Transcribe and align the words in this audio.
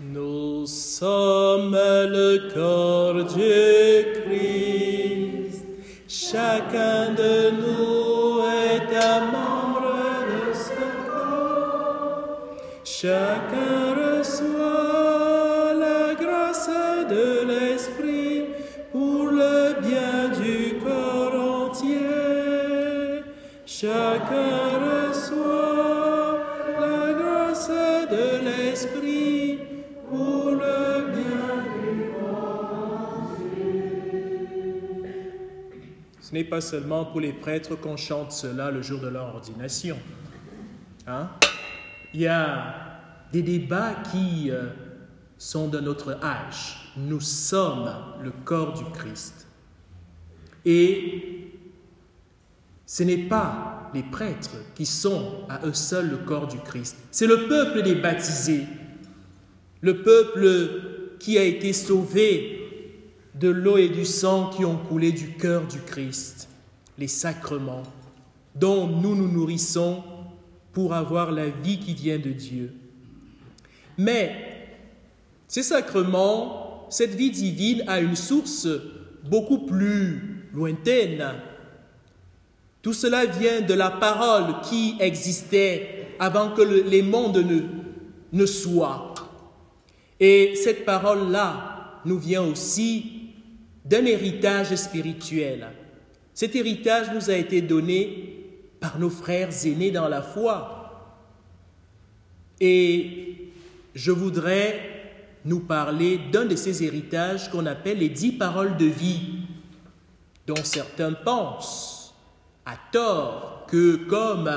Nous 0.00 0.64
sommes 0.66 1.74
le 1.74 2.54
corps 2.54 3.24
du 3.34 4.22
Christ. 4.22 5.64
Chacun 6.06 7.14
de 7.14 7.50
nous 7.50 8.44
est 8.46 8.96
un 8.96 9.20
membre 9.32 9.96
de 10.28 10.54
ce 10.54 10.78
corps. 11.10 12.56
Ce 36.28 36.34
n'est 36.34 36.44
pas 36.44 36.60
seulement 36.60 37.06
pour 37.06 37.22
les 37.22 37.32
prêtres 37.32 37.74
qu'on 37.74 37.96
chante 37.96 38.32
cela 38.32 38.70
le 38.70 38.82
jour 38.82 39.00
de 39.00 39.08
leur 39.08 39.34
ordination. 39.34 39.96
Hein? 41.06 41.30
Il 42.12 42.20
y 42.20 42.26
a 42.26 42.74
des 43.32 43.40
débats 43.40 43.94
qui 44.12 44.50
euh, 44.50 44.66
sont 45.38 45.68
de 45.68 45.80
notre 45.80 46.22
âge. 46.22 46.92
Nous 46.98 47.20
sommes 47.20 47.90
le 48.22 48.30
corps 48.44 48.74
du 48.74 48.84
Christ. 48.92 49.46
Et 50.66 51.54
ce 52.84 53.04
n'est 53.04 53.26
pas 53.26 53.90
les 53.94 54.02
prêtres 54.02 54.58
qui 54.74 54.84
sont 54.84 55.46
à 55.48 55.64
eux 55.64 55.72
seuls 55.72 56.10
le 56.10 56.18
corps 56.18 56.46
du 56.46 56.58
Christ. 56.58 56.98
C'est 57.10 57.26
le 57.26 57.48
peuple 57.48 57.80
des 57.80 57.94
baptisés, 57.94 58.66
le 59.80 60.02
peuple 60.02 61.16
qui 61.20 61.38
a 61.38 61.42
été 61.44 61.72
sauvé 61.72 62.57
de 63.38 63.48
l'eau 63.48 63.76
et 63.76 63.88
du 63.88 64.04
sang 64.04 64.50
qui 64.50 64.64
ont 64.64 64.76
coulé 64.76 65.12
du 65.12 65.32
cœur 65.32 65.66
du 65.66 65.80
Christ, 65.80 66.48
les 66.96 67.08
sacrements 67.08 67.84
dont 68.54 68.86
nous 68.88 69.14
nous 69.14 69.28
nourrissons 69.28 70.02
pour 70.72 70.94
avoir 70.94 71.30
la 71.30 71.48
vie 71.48 71.78
qui 71.78 71.94
vient 71.94 72.18
de 72.18 72.30
Dieu. 72.30 72.72
Mais 73.96 74.34
ces 75.46 75.62
sacrements, 75.62 76.86
cette 76.90 77.14
vie 77.14 77.30
divine 77.30 77.84
a 77.86 78.00
une 78.00 78.16
source 78.16 78.68
beaucoup 79.24 79.66
plus 79.66 80.46
lointaine. 80.52 81.24
Tout 82.82 82.92
cela 82.92 83.26
vient 83.26 83.60
de 83.60 83.74
la 83.74 83.90
parole 83.90 84.60
qui 84.68 84.96
existait 85.00 86.08
avant 86.18 86.50
que 86.50 86.62
le, 86.62 86.82
les 86.82 87.02
mondes 87.02 87.38
ne, 87.38 87.60
ne 88.32 88.46
soient. 88.46 89.14
Et 90.20 90.54
cette 90.56 90.84
parole-là 90.84 92.00
nous 92.04 92.18
vient 92.18 92.42
aussi 92.42 93.17
d'un 93.88 94.04
héritage 94.04 94.74
spirituel. 94.74 95.68
Cet 96.34 96.54
héritage 96.54 97.08
nous 97.14 97.30
a 97.30 97.34
été 97.34 97.62
donné 97.62 98.46
par 98.80 98.98
nos 98.98 99.10
frères 99.10 99.50
aînés 99.64 99.90
dans 99.90 100.08
la 100.08 100.22
foi. 100.22 100.74
Et 102.60 103.50
je 103.94 104.12
voudrais 104.12 104.98
nous 105.44 105.60
parler 105.60 106.20
d'un 106.30 106.44
de 106.44 106.56
ces 106.56 106.84
héritages 106.84 107.50
qu'on 107.50 107.66
appelle 107.66 107.98
les 107.98 108.08
dix 108.08 108.32
paroles 108.32 108.76
de 108.76 108.84
vie, 108.84 109.40
dont 110.46 110.62
certains 110.62 111.12
pensent, 111.12 112.14
à 112.66 112.74
tort, 112.92 113.66
que 113.68 113.96
comme 113.96 114.50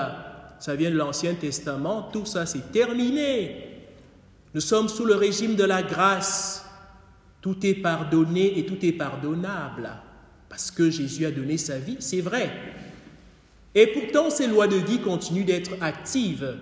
ça 0.60 0.76
vient 0.76 0.92
de 0.92 0.98
l'Ancien 0.98 1.34
Testament, 1.36 2.10
tout 2.14 2.26
ça 2.26 2.46
c'est 2.46 2.72
terminé. 2.72 3.68
Nous 4.54 4.62
sommes 4.62 4.90
sous 4.90 5.06
le 5.06 5.16
régime 5.16 5.56
de 5.56 5.64
la 5.64 5.82
grâce. 5.82 6.66
Tout 7.42 7.66
est 7.66 7.74
pardonné 7.74 8.60
et 8.60 8.66
tout 8.66 8.86
est 8.86 8.92
pardonnable 8.92 9.90
parce 10.48 10.70
que 10.70 10.90
Jésus 10.90 11.26
a 11.26 11.32
donné 11.32 11.58
sa 11.58 11.80
vie, 11.80 11.98
c'est 12.00 12.22
vrai. 12.22 12.52
Et 13.74 13.88
pourtant, 13.88 14.30
ces 14.30 14.48
lois 14.48 14.68
de 14.68 14.76
vie 14.76 15.00
continuent 15.00 15.46
d'être 15.46 15.72
actives 15.80 16.58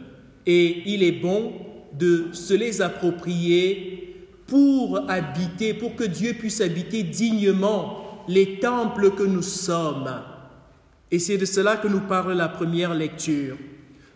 et 0.45 0.83
il 0.85 1.03
est 1.03 1.11
bon 1.11 1.53
de 1.97 2.27
se 2.33 2.53
les 2.53 2.81
approprier 2.81 4.27
pour 4.45 5.09
habiter, 5.09 5.73
pour 5.73 5.95
que 5.95 6.03
Dieu 6.03 6.33
puisse 6.33 6.61
habiter 6.61 7.03
dignement 7.03 8.23
les 8.27 8.59
temples 8.59 9.11
que 9.11 9.23
nous 9.23 9.41
sommes. 9.41 10.21
Et 11.11 11.19
c'est 11.19 11.37
de 11.37 11.45
cela 11.45 11.77
que 11.77 11.87
nous 11.87 12.01
parle 12.01 12.33
la 12.33 12.47
première 12.47 12.93
lecture. 12.93 13.57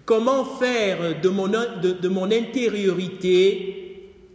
Comment 0.06 0.46
faire 0.46 1.20
de 1.22 1.30
mon, 1.30 1.48
de, 1.48 2.08
mon 2.10 2.30
intériorité 2.30 3.73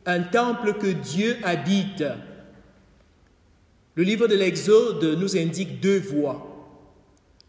un 0.09 0.23
temple 0.23 0.73
que 0.81 0.87
Dieu 0.87 1.37
habite 1.45 2.03
Le 3.95 4.03
livre 4.03 4.27
de 4.27 4.35
l'Exode 4.35 5.19
nous 5.21 5.37
indique 5.37 5.81
deux 5.81 6.01
voies. 6.01 6.47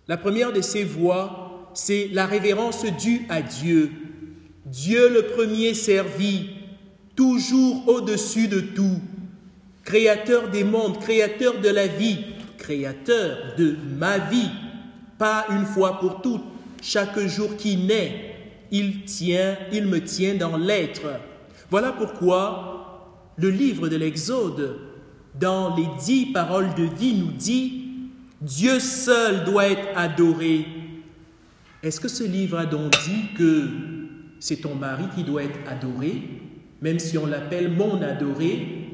La 0.10 0.18
première 0.18 0.52
de 0.52 0.62
ces 0.62 0.84
voies, 0.84 1.72
c'est 1.74 2.10
la 2.12 2.26
révérence 2.26 2.84
due 2.86 3.26
à 3.30 3.42
Dieu. 3.42 3.92
Dieu 4.66 5.10
le 5.10 5.28
premier 5.28 5.74
servi, 5.74 6.50
toujours 7.16 7.88
au-dessus 7.88 8.50
de 8.50 8.60
tout, 8.60 9.00
créateur 9.86 10.50
des 10.50 10.66
mondes, 10.66 11.00
créateur 11.00 11.62
de 11.62 11.70
la 11.70 11.88
vie, 11.88 12.26
créateur 12.58 13.56
de 13.58 13.78
ma 13.98 14.18
vie, 14.18 14.50
pas 15.18 15.46
une 15.52 15.66
fois 15.66 16.00
pour 16.00 16.22
toutes, 16.22 16.44
chaque 16.82 17.20
jour 17.20 17.56
qui 17.56 17.78
naît, 17.78 18.36
il 18.70 19.04
tient, 19.06 19.58
il 19.72 19.86
me 19.86 20.02
tient 20.02 20.36
dans 20.36 20.58
l'être. 20.58 21.08
Voilà 21.70 21.92
pourquoi 21.92 23.34
le 23.38 23.50
livre 23.50 23.90
de 23.90 23.96
l'Exode, 23.96 24.80
dans 25.40 25.76
les 25.76 25.88
dix 26.04 26.28
paroles 26.28 26.74
de 26.76 26.84
vie, 26.84 27.14
nous 27.14 27.32
dit 27.32 27.86
Dieu 28.42 28.80
seul 28.80 29.44
doit 29.46 29.68
être 29.68 29.88
adoré. 29.96 30.66
Est-ce 31.84 32.00
que 32.00 32.08
ce 32.08 32.24
livre 32.24 32.58
a 32.58 32.66
donc 32.66 32.92
dit 33.06 33.34
que 33.38 33.70
c'est 34.40 34.58
ton 34.58 34.76
mari 34.76 35.06
qui 35.16 35.24
doit 35.24 35.44
être 35.44 35.60
adoré, 35.68 36.24
même 36.82 37.00
si 37.00 37.18
on 37.18 37.26
l'appelle 37.26 37.72
mon 37.72 38.02
adoré? 38.02 38.88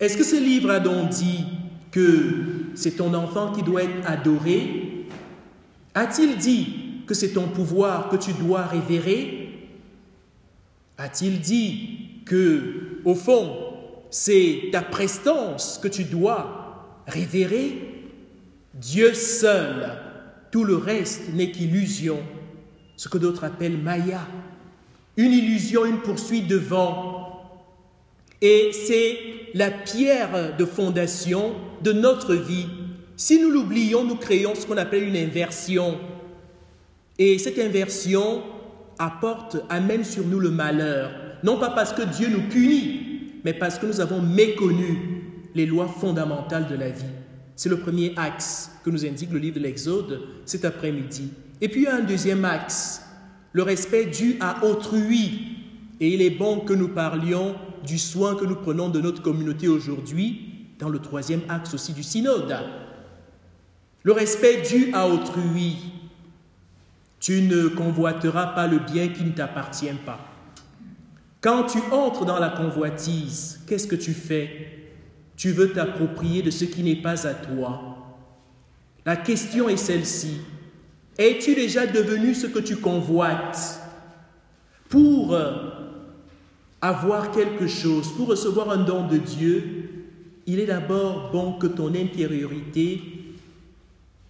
Est-ce 0.00 0.16
que 0.16 0.24
ce 0.24 0.36
livre 0.36 0.70
a 0.70 0.80
donc 0.80 1.10
dit 1.10 1.44
que 1.90 2.70
c'est 2.74 2.96
ton 2.96 3.14
enfant 3.14 3.52
qui 3.52 3.62
doit 3.62 3.84
être 3.84 4.06
adoré? 4.06 5.06
A-t-il 5.94 6.36
dit 6.36 7.02
que 7.06 7.14
c'est 7.14 7.32
ton 7.32 7.48
pouvoir 7.48 8.08
que 8.08 8.16
tu 8.16 8.32
dois 8.32 8.62
révérer? 8.62 9.39
A-t-il 11.02 11.40
dit 11.40 11.98
que, 12.26 13.00
au 13.06 13.14
fond, 13.14 13.56
c'est 14.10 14.68
ta 14.70 14.82
prestance 14.82 15.80
que 15.82 15.88
tu 15.88 16.04
dois 16.04 17.02
révérer? 17.06 18.04
Dieu 18.74 19.14
seul, 19.14 19.96
tout 20.50 20.62
le 20.62 20.76
reste 20.76 21.32
n'est 21.32 21.52
qu'illusion, 21.52 22.18
ce 22.96 23.08
que 23.08 23.16
d'autres 23.16 23.44
appellent 23.44 23.78
Maya, 23.78 24.26
une 25.16 25.32
illusion, 25.32 25.86
une 25.86 26.00
poursuite 26.02 26.46
de 26.46 26.56
vent. 26.56 27.50
Et 28.42 28.70
c'est 28.74 29.18
la 29.54 29.70
pierre 29.70 30.54
de 30.54 30.64
fondation 30.66 31.54
de 31.82 31.92
notre 31.92 32.34
vie. 32.34 32.66
Si 33.16 33.40
nous 33.40 33.50
l'oublions, 33.50 34.04
nous 34.04 34.16
créons 34.16 34.54
ce 34.54 34.66
qu'on 34.66 34.76
appelle 34.76 35.04
une 35.04 35.16
inversion. 35.16 35.98
Et 37.18 37.38
cette 37.38 37.58
inversion 37.58 38.42
apporte, 39.00 39.56
amène 39.68 40.04
sur 40.04 40.24
nous 40.24 40.38
le 40.38 40.50
malheur. 40.50 41.10
Non 41.42 41.58
pas 41.58 41.70
parce 41.70 41.92
que 41.92 42.02
Dieu 42.02 42.28
nous 42.28 42.48
punit, 42.48 43.40
mais 43.44 43.54
parce 43.54 43.78
que 43.78 43.86
nous 43.86 44.00
avons 44.00 44.22
méconnu 44.22 45.24
les 45.54 45.66
lois 45.66 45.88
fondamentales 45.88 46.68
de 46.68 46.76
la 46.76 46.90
vie. 46.90 47.04
C'est 47.56 47.68
le 47.68 47.78
premier 47.80 48.12
axe 48.16 48.70
que 48.84 48.90
nous 48.90 49.04
indique 49.04 49.32
le 49.32 49.38
livre 49.38 49.56
de 49.56 49.60
l'Exode 49.60 50.20
cet 50.44 50.64
après-midi. 50.64 51.30
Et 51.60 51.68
puis 51.68 51.80
il 51.80 51.84
y 51.84 51.88
a 51.88 51.96
un 51.96 52.04
deuxième 52.04 52.44
axe, 52.44 53.02
le 53.52 53.62
respect 53.62 54.06
dû 54.06 54.36
à 54.40 54.64
autrui. 54.64 55.56
Et 55.98 56.14
il 56.14 56.22
est 56.22 56.30
bon 56.30 56.60
que 56.60 56.72
nous 56.72 56.88
parlions 56.88 57.56
du 57.84 57.98
soin 57.98 58.34
que 58.34 58.44
nous 58.44 58.56
prenons 58.56 58.88
de 58.88 59.00
notre 59.00 59.22
communauté 59.22 59.68
aujourd'hui 59.68 60.68
dans 60.78 60.88
le 60.88 60.98
troisième 60.98 61.42
axe 61.48 61.74
aussi 61.74 61.92
du 61.92 62.02
synode. 62.02 62.56
Le 64.02 64.12
respect 64.12 64.62
dû 64.62 64.90
à 64.94 65.06
autrui. 65.06 65.76
Tu 67.20 67.42
ne 67.42 67.68
convoiteras 67.68 68.48
pas 68.48 68.66
le 68.66 68.78
bien 68.78 69.08
qui 69.08 69.24
ne 69.24 69.30
t'appartient 69.30 69.92
pas. 70.04 70.18
Quand 71.40 71.64
tu 71.64 71.78
entres 71.92 72.24
dans 72.24 72.38
la 72.38 72.50
convoitise, 72.50 73.60
qu'est-ce 73.66 73.86
que 73.86 73.96
tu 73.96 74.12
fais? 74.12 74.78
Tu 75.36 75.52
veux 75.52 75.72
t'approprier 75.72 76.42
de 76.42 76.50
ce 76.50 76.64
qui 76.64 76.82
n'est 76.82 77.00
pas 77.00 77.26
à 77.26 77.34
toi. 77.34 78.16
La 79.06 79.16
question 79.16 79.68
est 79.68 79.76
celle-ci. 79.76 80.40
Es-tu 81.18 81.54
déjà 81.54 81.86
devenu 81.86 82.34
ce 82.34 82.46
que 82.46 82.58
tu 82.58 82.76
convoites 82.76 83.80
Pour 84.88 85.36
avoir 86.80 87.30
quelque 87.30 87.66
chose, 87.66 88.08
pour 88.16 88.28
recevoir 88.28 88.70
un 88.70 88.84
don 88.84 89.06
de 89.06 89.18
Dieu, 89.18 89.90
il 90.46 90.58
est 90.58 90.66
d'abord 90.66 91.30
bon 91.30 91.52
que 91.52 91.66
ton 91.66 91.94
intériorité, 91.94 93.02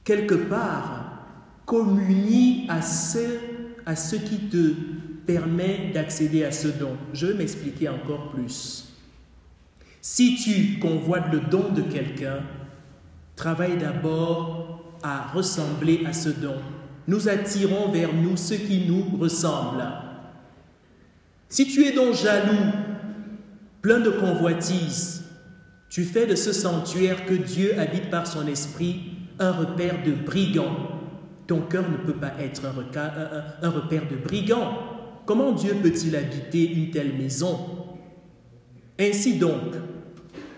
quelque 0.04 0.34
part, 0.34 1.09
communie 1.70 2.66
à 2.68 2.82
ce, 2.82 3.38
à 3.86 3.94
ce 3.94 4.16
qui 4.16 4.48
te 4.48 4.72
permet 5.24 5.92
d'accéder 5.94 6.42
à 6.42 6.50
ce 6.50 6.66
don. 6.66 6.96
Je 7.12 7.28
vais 7.28 7.34
m'expliquer 7.34 7.88
encore 7.88 8.32
plus. 8.32 8.88
Si 10.00 10.34
tu 10.34 10.80
convoites 10.80 11.32
le 11.32 11.38
don 11.38 11.70
de 11.72 11.82
quelqu'un, 11.82 12.40
travaille 13.36 13.78
d'abord 13.78 14.82
à 15.04 15.28
ressembler 15.28 16.02
à 16.06 16.12
ce 16.12 16.30
don. 16.30 16.56
Nous 17.06 17.28
attirons 17.28 17.92
vers 17.92 18.12
nous 18.12 18.36
ce 18.36 18.54
qui 18.54 18.88
nous 18.88 19.04
ressemble. 19.16 19.84
Si 21.48 21.68
tu 21.68 21.84
es 21.84 21.92
donc 21.92 22.16
jaloux, 22.16 22.72
plein 23.80 24.00
de 24.00 24.10
convoitise, 24.10 25.22
tu 25.88 26.02
fais 26.02 26.26
de 26.26 26.34
ce 26.34 26.52
sanctuaire 26.52 27.26
que 27.26 27.34
Dieu 27.34 27.78
habite 27.78 28.10
par 28.10 28.26
son 28.26 28.48
esprit 28.48 29.02
un 29.38 29.52
repère 29.52 30.02
de 30.04 30.10
brigands. 30.10 30.89
Ton 31.50 31.62
cœur 31.62 31.84
ne 31.90 31.96
peut 31.96 32.16
pas 32.16 32.30
être 32.38 32.62
un, 32.64 33.70
repère 33.70 34.02
de 34.08 34.14
brigands. 34.14 34.72
Comment 35.26 35.50
Dieu 35.50 35.74
peut-il 35.82 36.14
habiter 36.14 36.70
une 36.74 36.92
telle 36.92 37.12
maison? 37.14 37.58
Ainsi 39.00 39.36
donc, 39.36 39.74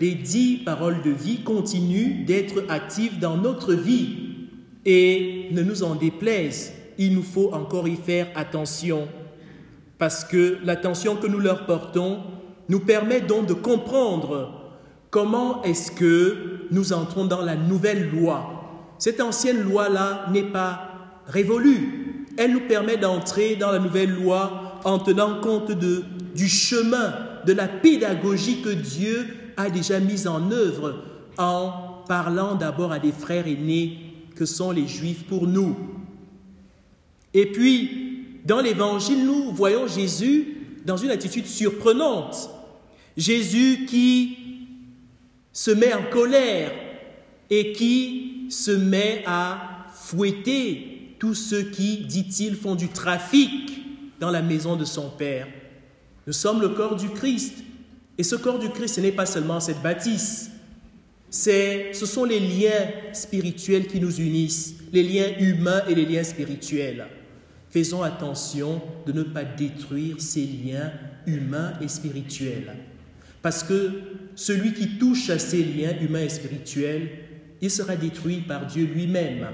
les 0.02 0.14
dix 0.14 0.58
paroles 0.58 1.00
de 1.02 1.08
vie 1.08 1.44
continuent 1.44 2.26
d'être 2.26 2.64
actives 2.68 3.18
dans 3.18 3.38
notre 3.38 3.72
vie. 3.72 4.18
Et 4.84 5.48
ne 5.52 5.62
nous 5.62 5.82
en 5.82 5.94
déplaise, 5.94 6.74
il 6.98 7.14
nous 7.14 7.22
faut 7.22 7.54
encore 7.54 7.88
y 7.88 7.96
faire 7.96 8.28
attention, 8.34 9.08
parce 9.96 10.26
que 10.26 10.58
l'attention 10.62 11.16
que 11.16 11.26
nous 11.26 11.38
leur 11.38 11.64
portons 11.64 12.18
nous 12.68 12.80
permet 12.80 13.22
donc 13.22 13.46
de 13.46 13.54
comprendre 13.54 14.74
comment 15.08 15.62
est-ce 15.62 15.90
que 15.90 16.66
nous 16.70 16.92
entrons 16.92 17.24
dans 17.24 17.40
la 17.40 17.56
nouvelle 17.56 18.10
loi. 18.10 18.51
Cette 19.02 19.20
ancienne 19.20 19.64
loi-là 19.64 20.26
n'est 20.30 20.44
pas 20.52 21.16
révolue. 21.26 22.24
Elle 22.38 22.52
nous 22.52 22.68
permet 22.68 22.96
d'entrer 22.96 23.56
dans 23.56 23.72
la 23.72 23.80
nouvelle 23.80 24.14
loi 24.14 24.80
en 24.84 25.00
tenant 25.00 25.40
compte 25.40 25.72
du 25.72 26.48
chemin, 26.48 27.12
de 27.44 27.52
la 27.52 27.66
pédagogie 27.66 28.62
que 28.62 28.68
Dieu 28.68 29.26
a 29.56 29.70
déjà 29.70 29.98
mise 29.98 30.28
en 30.28 30.52
œuvre 30.52 31.02
en 31.36 32.04
parlant 32.06 32.54
d'abord 32.54 32.92
à 32.92 33.00
des 33.00 33.10
frères 33.10 33.48
aînés 33.48 33.98
que 34.36 34.46
sont 34.46 34.70
les 34.70 34.86
Juifs 34.86 35.24
pour 35.24 35.48
nous. 35.48 35.76
Et 37.34 37.46
puis, 37.46 38.38
dans 38.44 38.60
l'Évangile, 38.60 39.26
nous 39.26 39.50
voyons 39.50 39.88
Jésus 39.88 40.58
dans 40.86 40.96
une 40.96 41.10
attitude 41.10 41.46
surprenante. 41.46 42.50
Jésus 43.16 43.84
qui 43.86 44.38
se 45.52 45.72
met 45.72 45.92
en 45.92 46.04
colère 46.04 46.70
et 47.50 47.72
qui 47.72 48.21
se 48.52 48.70
met 48.70 49.22
à 49.26 49.86
fouetter 49.94 51.16
tous 51.18 51.34
ceux 51.34 51.62
qui, 51.62 51.98
dit-il, 51.98 52.54
font 52.54 52.74
du 52.74 52.88
trafic 52.88 53.82
dans 54.20 54.30
la 54.30 54.42
maison 54.42 54.76
de 54.76 54.84
son 54.84 55.08
Père. 55.08 55.46
Nous 56.26 56.32
sommes 56.32 56.60
le 56.60 56.68
corps 56.70 56.96
du 56.96 57.08
Christ. 57.08 57.54
Et 58.18 58.22
ce 58.22 58.36
corps 58.36 58.58
du 58.58 58.68
Christ, 58.68 58.96
ce 58.96 59.00
n'est 59.00 59.12
pas 59.12 59.26
seulement 59.26 59.58
cette 59.58 59.80
bâtisse. 59.80 60.50
C'est, 61.30 61.94
ce 61.94 62.04
sont 62.04 62.24
les 62.24 62.40
liens 62.40 62.90
spirituels 63.14 63.86
qui 63.86 64.00
nous 64.00 64.20
unissent, 64.20 64.74
les 64.92 65.02
liens 65.02 65.30
humains 65.40 65.82
et 65.88 65.94
les 65.94 66.04
liens 66.04 66.24
spirituels. 66.24 67.06
Faisons 67.70 68.02
attention 68.02 68.82
de 69.06 69.12
ne 69.12 69.22
pas 69.22 69.44
détruire 69.44 70.16
ces 70.20 70.44
liens 70.44 70.92
humains 71.26 71.72
et 71.80 71.88
spirituels. 71.88 72.76
Parce 73.40 73.62
que 73.62 73.92
celui 74.36 74.74
qui 74.74 74.98
touche 74.98 75.30
à 75.30 75.38
ces 75.38 75.64
liens 75.64 75.98
humains 76.00 76.20
et 76.20 76.28
spirituels, 76.28 77.08
il 77.62 77.70
sera 77.70 77.96
détruit 77.96 78.42
par 78.46 78.66
Dieu 78.66 78.84
lui-même. 78.84 79.46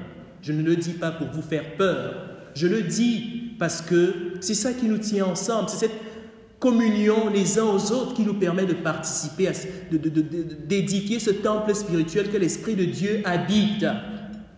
Je 0.42 0.52
ne 0.52 0.62
le 0.62 0.74
dis 0.74 0.94
pas 0.94 1.12
pour 1.12 1.28
vous 1.28 1.42
faire 1.42 1.76
peur, 1.76 2.14
je 2.54 2.66
le 2.66 2.82
dis 2.82 3.52
parce 3.58 3.82
que 3.82 4.32
c'est 4.40 4.54
ça 4.54 4.72
qui 4.72 4.86
nous 4.86 4.98
tient 4.98 5.26
ensemble, 5.26 5.68
c'est 5.68 5.86
cette 5.86 6.00
communion 6.58 7.30
les 7.30 7.58
uns 7.58 7.64
aux 7.64 7.92
autres 7.92 8.14
qui 8.14 8.22
nous 8.22 8.34
permet 8.34 8.66
de 8.66 8.74
participer, 8.74 9.50
d'édifier 10.66 11.18
ce 11.20 11.30
temple 11.30 11.74
spirituel 11.74 12.30
que 12.30 12.36
l'Esprit 12.36 12.74
de 12.74 12.84
Dieu 12.84 13.22
habite. 13.24 13.86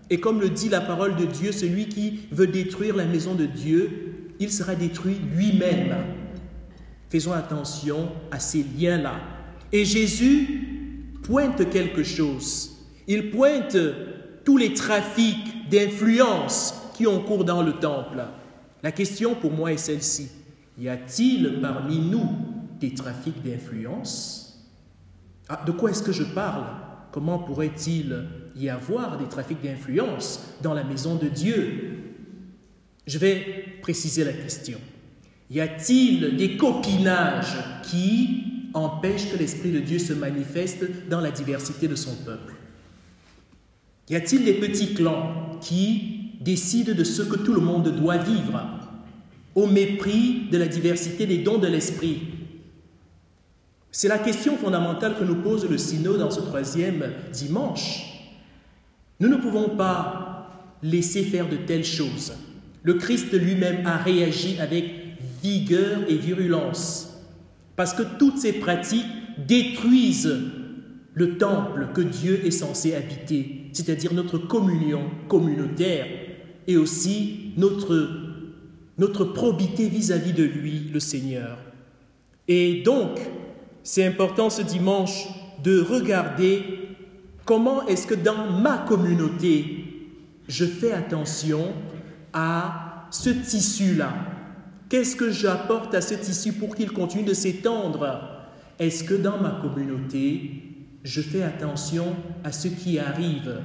Et 0.09 0.19
comme 0.19 0.41
le 0.41 0.49
dit 0.49 0.69
la 0.69 0.81
parole 0.81 1.17
de 1.17 1.25
Dieu, 1.25 1.53
celui 1.53 1.89
qui 1.89 2.21
veut 2.33 2.47
détruire 2.47 2.97
la 2.97 3.05
maison 3.05 3.35
de 3.35 3.47
Dieu, 3.47 3.91
il 4.41 4.51
sera 4.51 4.75
détruit 4.75 5.19
lui-même. 5.37 5.95
Faisons 7.11 7.33
attention 7.33 8.09
à 8.31 8.41
ces 8.41 8.65
liens-là. 8.79 9.21
Et 9.73 9.85
Jésus 9.85 11.19
pointe 11.23 11.69
quelque 11.71 12.03
chose. 12.03 12.80
Il 13.13 13.33
pointe 13.33 13.77
tous 14.45 14.57
les 14.57 14.73
trafics 14.73 15.69
d'influence 15.69 16.81
qui 16.95 17.09
ont 17.09 17.21
cours 17.21 17.45
dans 17.45 17.61
le 17.61 17.73
temple. 17.73 18.23
La 18.85 18.93
question 18.93 19.35
pour 19.35 19.51
moi 19.51 19.73
est 19.73 19.79
celle-ci. 19.79 20.31
Y 20.79 20.89
a-t-il 20.89 21.61
parmi 21.61 21.99
nous 21.99 22.31
des 22.79 22.95
trafics 22.95 23.43
d'influence? 23.43 24.65
Ah, 25.49 25.61
De 25.67 25.73
quoi 25.73 25.91
est-ce 25.91 26.05
que 26.05 26.13
je 26.13 26.23
parle? 26.23 26.63
Comment 27.11 27.41
pourrait-il 27.41 28.29
y 28.55 28.69
avoir 28.69 29.19
des 29.19 29.29
trafics 29.29 29.61
d'influence 29.61 30.45
dans 30.63 30.73
la 30.73 30.85
maison 30.85 31.17
de 31.17 31.27
Dieu? 31.27 32.15
Je 33.09 33.19
vais 33.19 33.75
préciser 33.83 34.23
la 34.23 34.35
question. 34.35 34.79
Y 35.51 35.59
a-t-il 35.59 36.37
des 36.37 36.57
copinages 36.57 37.57
qui 37.91 38.45
empêchent 38.73 39.33
que 39.33 39.37
l'Esprit 39.37 39.73
de 39.73 39.81
Dieu 39.81 39.99
se 39.99 40.13
manifeste 40.13 41.09
dans 41.09 41.21
la 41.21 41.33
diversité 41.33 41.89
de 41.89 41.97
son 41.97 42.15
peuple? 42.15 42.55
Y 44.11 44.17
a-t-il 44.17 44.45
des 44.45 44.55
petits 44.55 44.93
clans 44.93 45.57
qui 45.61 46.33
décident 46.41 46.95
de 46.95 47.05
ce 47.05 47.23
que 47.23 47.37
tout 47.37 47.55
le 47.55 47.61
monde 47.61 47.95
doit 47.97 48.17
vivre 48.17 48.61
au 49.55 49.67
mépris 49.67 50.49
de 50.51 50.59
la 50.59 50.67
diversité 50.67 51.27
des 51.27 51.39
dons 51.39 51.59
de 51.59 51.69
l'Esprit? 51.69 52.23
C'est 53.93 54.09
la 54.09 54.19
question 54.19 54.57
fondamentale 54.57 55.17
que 55.17 55.25
nous 55.25 55.37
pose 55.37 55.69
le 55.71 55.79
synode 55.79 56.19
dans 56.19 56.31
ce 56.31 56.41
troisième 56.41 57.05
dimanche. 57.33 58.33
Nous 59.21 59.29
ne 59.29 59.37
pouvons 59.37 59.77
pas 59.77 60.77
laisser 60.83 61.23
faire 61.23 61.49
de 61.49 61.57
telles 61.57 61.85
choses. 61.85 62.33
Le 62.83 62.95
Christ 62.95 63.33
lui-même 63.33 63.87
a 63.87 63.97
réagi 63.97 64.59
avec 64.59 64.87
vigueur 65.41 66.01
et 66.09 66.17
virulence, 66.17 67.17
parce 67.77 67.93
que 67.93 68.03
toutes 68.19 68.39
ces 68.39 68.55
pratiques 68.55 69.07
détruisent 69.47 70.37
le 71.15 71.39
temple 71.39 71.89
que 71.95 72.01
Dieu 72.01 72.45
est 72.45 72.51
censé 72.51 72.95
habiter, 72.95 73.60
c'est-à-dire 73.73 74.13
notre 74.15 74.39
communion 74.39 75.03
communautaire 75.29 76.07
et 76.67 76.77
aussi 76.77 77.53
notre 77.57 78.31
notre 79.01 79.25
probité 79.25 79.89
vis-à-vis 79.89 80.35
de 80.35 80.45
lui, 80.45 80.91
le 80.93 81.01
Seigneur. 81.01 81.57
Et 82.47 82.83
donc, 82.83 83.19
c'est 83.83 84.05
important 84.05 84.51
ce 84.51 84.61
dimanche 84.61 85.27
de 85.65 85.81
regarder 85.81 86.63
comment 87.47 87.87
est-ce 87.87 88.07
que 88.07 88.15
dans 88.15 88.51
ma 88.51 88.77
communauté, 88.77 89.85
je 90.49 90.67
fais 90.67 90.93
attention 90.93 91.73
à 92.35 93.07
ce 93.11 93.31
tissu-là. 93.31 94.13
Qu'est-ce 94.91 95.17
que 95.17 95.31
j'apporte 95.31 95.95
à 95.95 96.03
ce 96.03 96.15
tissu 96.15 96.53
pour 96.53 96.75
qu'il 96.75 96.93
continue 96.93 97.25
de 97.25 97.35
s'étendre? 97.35 98.21
Est-ce 98.79 99.03
que 99.03 99.15
dans 99.15 99.39
ma 99.39 99.61
communauté, 99.63 100.70
je 101.03 101.21
fais 101.21 101.43
attention 101.43 102.17
à 102.45 102.53
ceux 102.53 102.71
qui 102.71 102.99
arrivent 102.99 103.61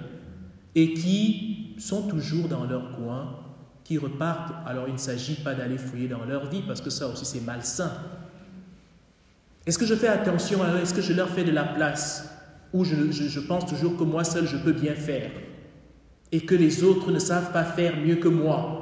et 0.75 0.93
qui 0.93 1.75
sont 1.77 2.07
toujours 2.07 2.47
dans 2.47 2.65
leur 2.65 2.91
coin 2.91 3.39
qui 3.85 3.99
repartent, 3.99 4.53
alors 4.65 4.87
il 4.87 4.93
ne 4.93 4.99
s'agit 4.99 5.35
pas 5.35 5.53
d'aller 5.53 5.77
fouiller 5.77 6.07
dans 6.07 6.25
leur 6.25 6.49
vie, 6.49 6.63
parce 6.65 6.81
que 6.81 6.89
ça 6.89 7.07
aussi 7.07 7.23
c'est 7.23 7.41
malsain. 7.41 7.91
Est-ce 9.65 9.77
que 9.77 9.85
je 9.85 9.93
fais 9.93 10.07
attention 10.07 10.61
à 10.63 10.81
Est-ce 10.81 10.93
que 10.93 11.01
je 11.01 11.13
leur 11.13 11.29
fais 11.29 11.43
de 11.43 11.51
la 11.51 11.63
place? 11.63 12.29
Ou 12.73 12.83
je, 12.83 13.39
pense 13.39 13.67
toujours 13.67 13.95
que 13.95 14.03
moi 14.03 14.23
seul 14.23 14.47
je 14.47 14.57
peux 14.57 14.73
bien 14.73 14.95
faire 14.95 15.31
et 16.31 16.41
que 16.41 16.55
les 16.55 16.83
autres 16.83 17.11
ne 17.11 17.19
savent 17.19 17.53
pas 17.53 17.63
faire 17.63 17.95
mieux 17.97 18.15
que 18.15 18.27
moi? 18.27 18.81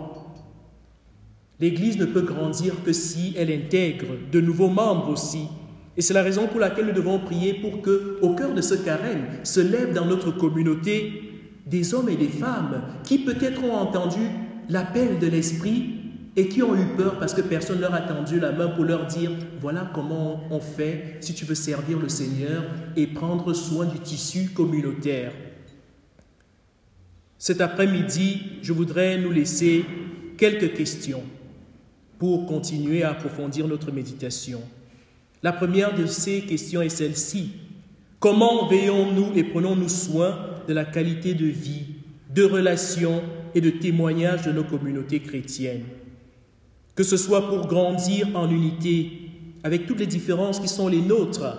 L'Église 1.59 1.97
ne 1.97 2.05
peut 2.05 2.21
grandir 2.21 2.83
que 2.83 2.93
si 2.93 3.33
elle 3.37 3.51
intègre 3.51 4.07
de 4.31 4.41
nouveaux 4.41 4.69
membres 4.69 5.09
aussi. 5.09 5.47
Et 5.95 6.01
c'est 6.01 6.13
la 6.13 6.23
raison 6.23 6.47
pour 6.47 6.59
laquelle 6.59 6.87
nous 6.87 6.93
devons 6.93 7.19
prier 7.19 7.53
pour 7.53 7.81
que, 7.81 8.17
au 8.21 8.33
cœur 8.33 8.53
de 8.53 8.61
ce 8.61 8.73
carême, 8.73 9.25
se 9.43 9.59
lèvent 9.59 9.93
dans 9.93 10.05
notre 10.05 10.31
communauté 10.31 11.21
des 11.65 11.93
hommes 11.93 12.09
et 12.09 12.15
des 12.15 12.27
femmes 12.27 12.81
qui 13.03 13.19
peut-être 13.19 13.63
ont 13.63 13.75
entendu 13.75 14.21
l'appel 14.69 15.19
de 15.19 15.27
l'Esprit 15.27 16.03
et 16.35 16.47
qui 16.47 16.63
ont 16.63 16.75
eu 16.75 16.85
peur 16.97 17.19
parce 17.19 17.33
que 17.33 17.41
personne 17.41 17.79
leur 17.79 17.93
a 17.93 18.01
tendu 18.01 18.39
la 18.39 18.51
main 18.51 18.67
pour 18.67 18.85
leur 18.85 19.05
dire, 19.05 19.31
voilà 19.61 19.89
comment 19.93 20.43
on 20.49 20.59
fait 20.59 21.17
si 21.19 21.35
tu 21.35 21.45
veux 21.45 21.55
servir 21.55 21.99
le 21.99 22.09
Seigneur 22.09 22.63
et 22.95 23.05
prendre 23.05 23.53
soin 23.53 23.85
du 23.85 23.99
tissu 23.99 24.49
communautaire. 24.49 25.31
Cet 27.37 27.61
après-midi, 27.61 28.41
je 28.61 28.73
voudrais 28.73 29.19
nous 29.19 29.31
laisser 29.31 29.85
quelques 30.37 30.73
questions 30.73 31.23
pour 32.17 32.47
continuer 32.47 33.03
à 33.03 33.11
approfondir 33.11 33.67
notre 33.67 33.91
méditation. 33.91 34.61
La 35.43 35.51
première 35.51 35.95
de 35.95 36.05
ces 36.05 36.41
questions 36.41 36.81
est 36.81 36.89
celle-ci. 36.89 37.51
Comment 38.19 38.67
veillons-nous 38.67 39.33
et 39.35 39.43
prenons-nous 39.43 39.89
soin 39.89 40.39
de 40.67 40.73
la 40.73 40.85
qualité 40.85 41.33
de 41.33 41.45
vie, 41.45 41.85
de 42.33 42.43
relations 42.43 43.21
et 43.53 43.61
de 43.61 43.69
témoignages 43.69 44.45
de 44.45 44.51
nos 44.51 44.63
communautés 44.63 45.19
chrétiennes? 45.19 45.83
que 46.95 47.03
ce 47.03 47.17
soit 47.17 47.49
pour 47.49 47.67
grandir 47.67 48.27
en 48.35 48.49
unité 48.49 49.11
avec 49.63 49.87
toutes 49.87 49.99
les 49.99 50.07
différences 50.07 50.59
qui 50.59 50.67
sont 50.67 50.87
les 50.87 51.01
nôtres. 51.01 51.57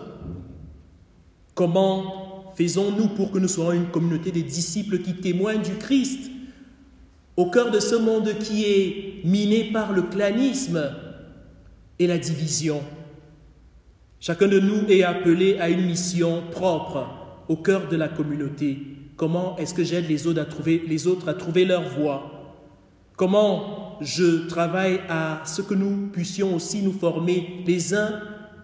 Comment 1.55 2.53
faisons-nous 2.57 3.09
pour 3.09 3.31
que 3.31 3.39
nous 3.39 3.49
soyons 3.49 3.73
une 3.73 3.91
communauté 3.91 4.31
de 4.31 4.41
disciples 4.41 4.99
qui 4.99 5.15
témoignent 5.15 5.63
du 5.63 5.77
Christ 5.77 6.31
au 7.37 7.47
cœur 7.51 7.71
de 7.71 7.81
ce 7.81 7.97
monde 7.97 8.39
qui 8.39 8.65
est 8.65 9.25
miné 9.25 9.71
par 9.73 9.93
le 9.93 10.03
clanisme 10.03 10.93
et 11.99 12.07
la 12.07 12.19
division? 12.19 12.81
Chacun 14.27 14.49
de 14.49 14.59
nous 14.59 14.87
est 14.89 15.03
appelé 15.03 15.59
à 15.59 15.69
une 15.69 15.85
mission 15.85 16.45
propre 16.51 17.07
au 17.47 17.57
cœur 17.57 17.89
de 17.91 17.97
la 17.97 18.09
communauté. 18.09 18.79
Comment 19.17 19.55
est-ce 19.59 19.75
que 19.75 19.85
j'aide 19.85 20.09
les 20.09 20.27
autres 20.27 21.29
à 21.29 21.35
trouver, 21.35 21.67
leur 21.67 21.87
voie? 21.91 22.65
Comment 23.17 23.99
je 24.01 24.47
travaille 24.49 25.01
à 25.11 25.43
ce 25.45 25.61
que 25.61 25.75
nous 25.75 26.07
puissions 26.07 26.55
aussi 26.55 26.81
nous 26.81 26.95
former 26.95 27.63
les 27.67 27.95
uns 27.95 28.23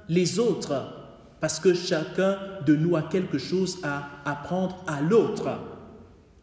les 0.09 0.38
autres? 0.38 0.95
Parce 1.43 1.61
que 1.61 1.75
chacun 1.75 2.38
de 2.64 2.75
nous 2.75 2.97
a 2.97 3.02
quelque 3.02 3.37
chose 3.37 3.81
à 3.83 4.09
apprendre 4.25 4.83
à 4.87 5.02
l'autre. 5.02 5.47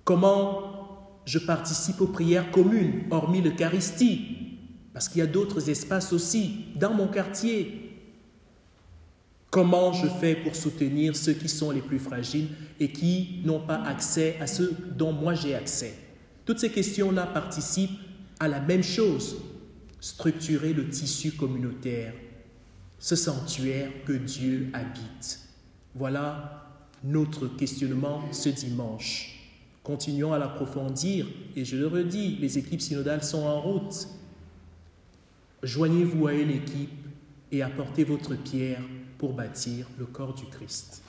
Comment 0.03 1.23
je 1.25 1.39
participe 1.39 2.01
aux 2.01 2.05
prières 2.05 2.51
communes, 2.51 3.05
hormis 3.09 3.41
l'Eucharistie? 3.41 4.59
Parce 4.93 5.09
qu'il 5.09 5.21
y 5.21 5.23
a 5.23 5.25
d'autres 5.25 5.71
espaces 5.71 6.13
aussi 6.13 6.65
dans 6.75 6.93
mon 6.93 7.07
quartier, 7.07 7.86
Comment 9.49 9.93
je 9.93 10.07
fais 10.07 10.35
pour 10.35 10.55
soutenir 10.55 11.15
ceux 11.15 11.33
qui 11.33 11.47
sont 11.47 11.71
les 11.71 11.81
plus 11.81 11.99
fragiles 11.99 12.49
et 12.79 12.91
qui 12.91 13.41
n'ont 13.45 13.61
pas 13.61 13.81
accès 13.81 14.35
à 14.41 14.47
ce 14.47 14.63
dont 14.95 15.13
moi 15.13 15.35
j'ai 15.35 15.55
accès? 15.55 15.93
Toutes 16.45 16.59
ces 16.59 16.69
questions-là 16.69 17.25
participent 17.27 17.99
à 18.39 18.47
la 18.47 18.59
même 18.59 18.83
chose, 18.83 19.37
structurer 20.01 20.73
le 20.73 20.89
tissu 20.89 21.31
communautaire, 21.31 22.13
ce 22.99 23.15
sanctuaire 23.15 23.89
que 24.05 24.13
Dieu 24.13 24.69
habite. 24.73 25.39
Voilà 25.95 26.65
notre 27.03 27.47
questionnement 27.47 28.21
ce 28.31 28.49
dimanche. 28.49 29.33
Continuons 29.81 30.33
à 30.33 30.39
l'approfondir 30.39 31.25
et 31.55 31.63
je 31.63 31.77
le 31.77 31.87
redis, 31.87 32.37
les 32.41 32.57
équipes 32.57 32.81
synodales 32.81 33.23
sont 33.23 33.43
en 33.43 33.61
route. 33.61 34.09
Joignez-vous 35.63 36.27
à 36.27 36.33
une 36.33 36.51
équipe 36.51 37.07
et 37.51 37.61
apportez 37.61 38.03
votre 38.03 38.35
pierre 38.35 38.81
pour 39.17 39.33
bâtir 39.33 39.87
le 39.97 40.05
corps 40.05 40.33
du 40.33 40.45
Christ. 40.45 41.01